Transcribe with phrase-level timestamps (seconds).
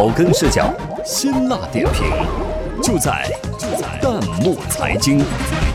[0.00, 2.10] 草根视角，辛辣点评，
[2.82, 5.18] 就在就在弹幕财经。
[5.18, 5.26] 财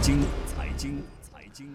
[0.01, 1.67] 经财经财经，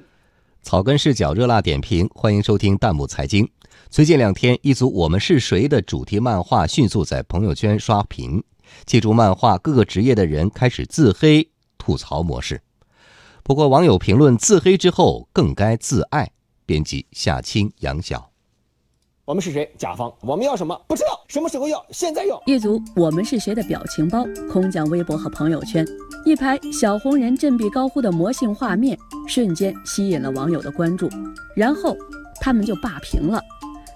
[0.61, 3.49] 草根视角热辣点评，欢迎收听弹幕财经。
[3.89, 8.43] 最近两天，一组《我们是谁》的主题漫画迅速在朋友圈刷屏。
[8.85, 11.49] 借助漫画，各个职业的人开始自黑
[11.79, 12.61] 吐槽模式。
[13.45, 16.29] 不过，网友评论：自黑之后更该自爱。
[16.67, 18.30] 编辑夏青、杨晓。
[19.31, 19.73] 我们是谁？
[19.79, 20.13] 甲方。
[20.23, 20.77] 我们要什么？
[20.89, 21.21] 不知道。
[21.29, 21.81] 什么时候要？
[21.93, 22.43] 现在要。
[22.47, 25.87] 一组我们是谁的表情包空降微博和朋友圈，
[26.25, 28.99] 一排小红人振臂高呼的魔性画面，
[29.29, 31.09] 瞬间吸引了网友的关注。
[31.55, 31.97] 然后
[32.41, 33.41] 他们就霸屏了。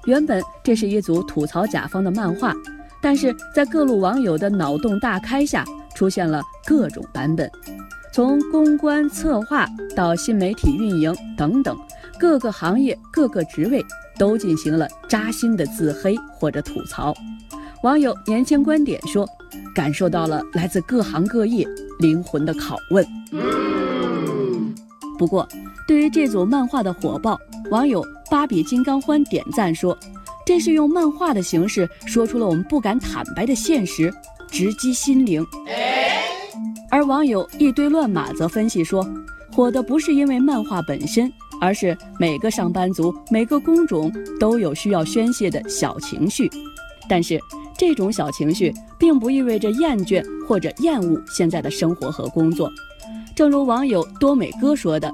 [0.04, 2.54] 原本这是一组吐槽甲方的漫画，
[3.02, 5.64] 但是在各路网友的脑洞大开下，
[5.96, 7.50] 出现了各种版本，
[8.12, 9.66] 从公关策划
[9.96, 11.76] 到新媒体运营等等。
[12.18, 13.84] 各个行业、各个职位
[14.18, 17.14] 都进行了扎心的自黑或者吐槽。
[17.82, 19.28] 网友年轻观点说，
[19.74, 21.66] 感受到了来自各行各业
[21.98, 23.06] 灵魂的拷问。
[25.18, 25.46] 不过，
[25.86, 27.38] 对于这组漫画的火爆，
[27.70, 29.96] 网友芭比金刚欢点赞说，
[30.46, 34.12] 这是用漫画的形式说出了我们不敢坦白的现实，
[34.48, 35.46] 直击心灵。
[36.90, 39.06] 而网友一堆乱码则分析说，
[39.52, 41.30] 火的不是因为漫画本身。
[41.60, 46.50] 而是每个上班族、每个工种都有需要宣泄的小情绪，
[47.08, 47.40] 但是
[47.76, 52.70] 这种小情绪并不意味着厌倦或者厌恶现在的生活和工作。
[53.34, 55.12] 正如网友多美哥说的：“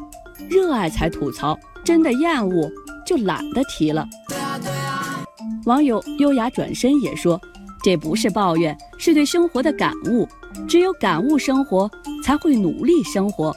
[0.50, 2.70] 热爱才吐槽，真的厌恶
[3.06, 4.06] 就懒得提了。”
[5.66, 7.40] 网友优雅转身也说
[7.82, 10.28] ：“这不是抱怨，是对生活的感悟。
[10.68, 11.90] 只有感悟生活，
[12.24, 13.54] 才会努力生活。”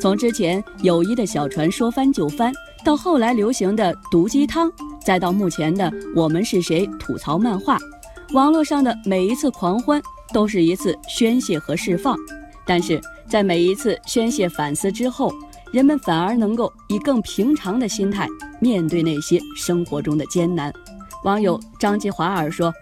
[0.00, 2.52] 从之前友谊的小船说翻就翻，
[2.84, 4.70] 到后来流行的毒鸡汤，
[5.02, 7.78] 再到目前的我们是谁吐槽漫画，
[8.32, 12.16] 网络上的每一次狂欢都是一次宣泄和释放。
[12.66, 15.32] 但是在每一次宣泄反思之后，
[15.72, 18.28] 人们反而能够以更平常的心态
[18.60, 20.72] 面对那些生活中的艰难。
[21.24, 22.72] 网友张吉华尔说：“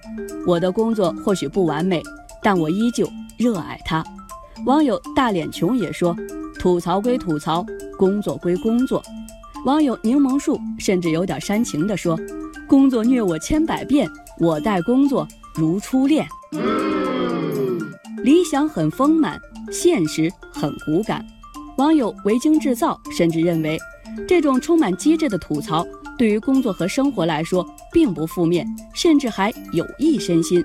[0.47, 2.03] 我的工作或许不完美，
[2.43, 3.09] 但我依旧
[3.39, 4.05] 热爱它。”
[4.67, 6.17] 网友大脸穷也说。
[6.63, 7.67] 吐槽归吐槽，
[7.99, 9.03] 工作归工作。
[9.65, 12.17] 网友柠檬树甚至有点煽情地说
[12.69, 14.09] ：“工作虐我千百遍，
[14.39, 16.25] 我待工作如初恋。”
[18.23, 19.41] 理想很丰满，
[19.73, 21.27] 现实很骨感。
[21.79, 23.77] 网友维京制造甚至认为，
[24.29, 25.85] 这种充满机智的吐槽
[26.17, 28.65] 对于工作和生活来说并不负面，
[28.95, 30.65] 甚至还有益身心。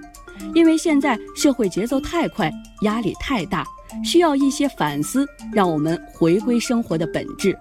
[0.53, 3.65] 因为现在社会节奏太快，压力太大。
[4.03, 7.57] 需要一些反思，让我们回归生活的本质。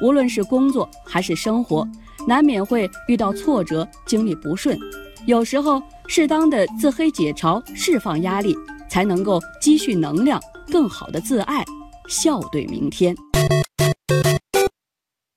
[0.00, 1.86] 无论是工作还是生活，
[2.26, 4.78] 难免会遇到挫折，经历不顺。
[5.26, 8.56] 有时候，适当的自黑解嘲，释放压力，
[8.88, 11.64] 才能够积蓄能量，更好的自爱，
[12.08, 13.14] 笑对明天。